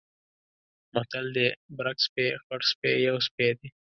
[0.93, 1.47] متل دی:
[1.77, 3.67] برګ سپی، خړسپی یو سپی دی.